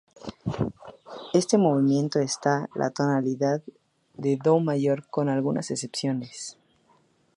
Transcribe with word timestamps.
Este 1.31 1.59
movimiento 1.59 2.17
está� 2.17 2.67
la 2.73 2.89
tonalidad 2.89 3.61
de 4.15 4.35
do 4.35 4.59
mayor, 4.59 5.05
con 5.09 5.29
algunas 5.29 5.69
excepciones. 5.69 6.57